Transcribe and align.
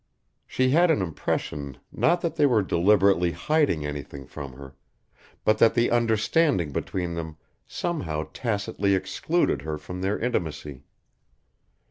She 0.47 0.71
had 0.71 0.89
an 0.89 0.99
impression 0.99 1.77
not 1.91 2.21
that 2.21 2.35
they 2.35 2.47
were 2.47 2.63
deliberately 2.63 3.33
hiding 3.33 3.85
anything 3.85 4.25
from 4.25 4.53
her, 4.53 4.75
but 5.45 5.59
that 5.59 5.75
the 5.75 5.91
understanding 5.91 6.71
between 6.71 7.13
them 7.13 7.37
somehow 7.67 8.27
tacitly 8.33 8.95
excluded 8.95 9.61
her 9.61 9.77
from 9.77 10.01
their 10.01 10.17
intimacy. 10.17 10.81